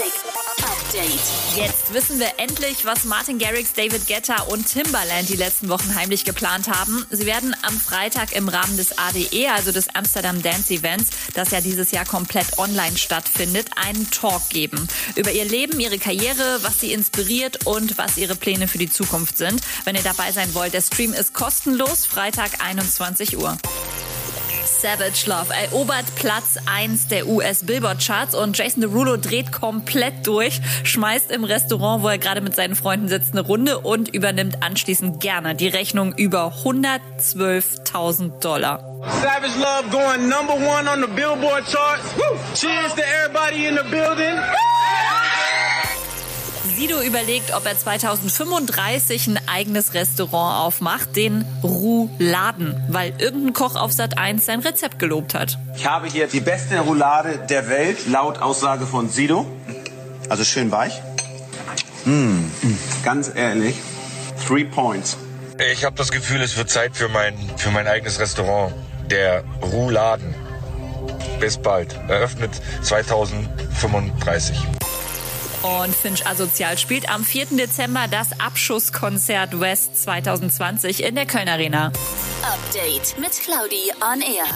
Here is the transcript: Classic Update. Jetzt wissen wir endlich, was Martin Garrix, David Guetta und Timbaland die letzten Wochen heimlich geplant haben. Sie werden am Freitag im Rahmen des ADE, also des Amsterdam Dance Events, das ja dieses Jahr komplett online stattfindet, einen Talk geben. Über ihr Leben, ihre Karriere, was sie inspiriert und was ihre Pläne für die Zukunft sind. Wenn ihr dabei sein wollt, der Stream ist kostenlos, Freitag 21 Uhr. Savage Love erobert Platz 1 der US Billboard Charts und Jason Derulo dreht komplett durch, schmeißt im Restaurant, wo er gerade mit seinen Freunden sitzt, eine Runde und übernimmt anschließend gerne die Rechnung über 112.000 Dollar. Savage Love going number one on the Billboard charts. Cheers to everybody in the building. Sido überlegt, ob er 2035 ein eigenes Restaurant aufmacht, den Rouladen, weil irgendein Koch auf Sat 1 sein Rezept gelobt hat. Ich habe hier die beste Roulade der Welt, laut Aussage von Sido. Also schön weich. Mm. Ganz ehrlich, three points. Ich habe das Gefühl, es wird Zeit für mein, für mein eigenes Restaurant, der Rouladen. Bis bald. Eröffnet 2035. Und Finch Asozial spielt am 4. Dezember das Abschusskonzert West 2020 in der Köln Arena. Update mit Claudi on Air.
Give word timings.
Classic 0.00 0.32
Update. 0.62 1.20
Jetzt 1.56 1.92
wissen 1.92 2.18
wir 2.18 2.28
endlich, 2.38 2.86
was 2.86 3.04
Martin 3.04 3.38
Garrix, 3.38 3.74
David 3.74 4.06
Guetta 4.06 4.44
und 4.44 4.64
Timbaland 4.64 5.28
die 5.28 5.36
letzten 5.36 5.68
Wochen 5.68 5.94
heimlich 5.94 6.24
geplant 6.24 6.68
haben. 6.68 7.04
Sie 7.10 7.26
werden 7.26 7.54
am 7.60 7.78
Freitag 7.78 8.32
im 8.32 8.48
Rahmen 8.48 8.78
des 8.78 8.96
ADE, 8.96 9.50
also 9.54 9.72
des 9.72 9.94
Amsterdam 9.94 10.40
Dance 10.40 10.72
Events, 10.72 11.10
das 11.34 11.50
ja 11.50 11.60
dieses 11.60 11.90
Jahr 11.90 12.06
komplett 12.06 12.56
online 12.56 12.96
stattfindet, 12.96 13.68
einen 13.76 14.10
Talk 14.10 14.48
geben. 14.48 14.88
Über 15.16 15.32
ihr 15.32 15.44
Leben, 15.44 15.78
ihre 15.78 15.98
Karriere, 15.98 16.60
was 16.62 16.80
sie 16.80 16.94
inspiriert 16.94 17.66
und 17.66 17.98
was 17.98 18.16
ihre 18.16 18.36
Pläne 18.36 18.68
für 18.68 18.78
die 18.78 18.90
Zukunft 18.90 19.36
sind. 19.36 19.60
Wenn 19.84 19.96
ihr 19.96 20.02
dabei 20.02 20.32
sein 20.32 20.54
wollt, 20.54 20.72
der 20.72 20.80
Stream 20.82 21.12
ist 21.12 21.34
kostenlos, 21.34 22.06
Freitag 22.06 22.64
21 22.64 23.36
Uhr. 23.36 23.58
Savage 24.80 25.26
Love 25.26 25.52
erobert 25.52 26.06
Platz 26.14 26.56
1 26.64 27.08
der 27.08 27.26
US 27.28 27.66
Billboard 27.66 28.02
Charts 28.02 28.34
und 28.34 28.56
Jason 28.56 28.80
Derulo 28.80 29.18
dreht 29.18 29.52
komplett 29.52 30.26
durch, 30.26 30.58
schmeißt 30.84 31.30
im 31.32 31.44
Restaurant, 31.44 32.02
wo 32.02 32.08
er 32.08 32.16
gerade 32.16 32.40
mit 32.40 32.56
seinen 32.56 32.74
Freunden 32.74 33.06
sitzt, 33.06 33.32
eine 33.32 33.42
Runde 33.42 33.80
und 33.80 34.08
übernimmt 34.08 34.62
anschließend 34.62 35.20
gerne 35.20 35.54
die 35.54 35.68
Rechnung 35.68 36.14
über 36.14 36.54
112.000 36.64 38.38
Dollar. 38.40 38.78
Savage 39.20 39.58
Love 39.58 39.90
going 39.90 40.30
number 40.30 40.54
one 40.54 40.88
on 40.90 41.02
the 41.02 41.08
Billboard 41.08 41.66
charts. 41.66 42.14
Cheers 42.58 42.94
to 42.94 43.02
everybody 43.02 43.66
in 43.66 43.76
the 43.76 43.84
building. 43.90 44.38
Sido 46.90 47.02
überlegt, 47.02 47.54
ob 47.54 47.66
er 47.66 47.78
2035 47.78 49.28
ein 49.28 49.40
eigenes 49.46 49.94
Restaurant 49.94 50.66
aufmacht, 50.66 51.14
den 51.14 51.44
Rouladen, 51.62 52.82
weil 52.88 53.12
irgendein 53.18 53.52
Koch 53.52 53.76
auf 53.76 53.92
Sat 53.92 54.18
1 54.18 54.44
sein 54.44 54.58
Rezept 54.58 54.98
gelobt 54.98 55.34
hat. 55.34 55.56
Ich 55.76 55.86
habe 55.86 56.08
hier 56.08 56.26
die 56.26 56.40
beste 56.40 56.80
Roulade 56.80 57.38
der 57.48 57.68
Welt, 57.68 58.08
laut 58.08 58.38
Aussage 58.38 58.86
von 58.86 59.08
Sido. 59.08 59.46
Also 60.28 60.42
schön 60.42 60.72
weich. 60.72 61.00
Mm. 62.06 62.46
Ganz 63.04 63.30
ehrlich, 63.32 63.76
three 64.44 64.64
points. 64.64 65.16
Ich 65.72 65.84
habe 65.84 65.94
das 65.94 66.10
Gefühl, 66.10 66.40
es 66.42 66.56
wird 66.56 66.70
Zeit 66.70 66.96
für 66.96 67.08
mein, 67.08 67.34
für 67.56 67.70
mein 67.70 67.86
eigenes 67.86 68.18
Restaurant, 68.18 68.74
der 69.08 69.44
Rouladen. 69.62 70.34
Bis 71.38 71.56
bald. 71.56 71.94
Eröffnet 72.08 72.50
2035. 72.82 74.79
Und 75.62 75.94
Finch 75.94 76.26
Asozial 76.26 76.78
spielt 76.78 77.10
am 77.10 77.22
4. 77.22 77.46
Dezember 77.50 78.06
das 78.10 78.40
Abschusskonzert 78.40 79.60
West 79.60 80.02
2020 80.02 81.02
in 81.02 81.14
der 81.14 81.26
Köln 81.26 81.48
Arena. 81.48 81.92
Update 82.42 83.18
mit 83.18 83.32
Claudi 83.32 83.92
on 84.00 84.22
Air. 84.22 84.46